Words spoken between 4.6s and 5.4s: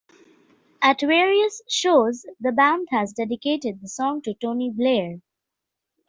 Blair.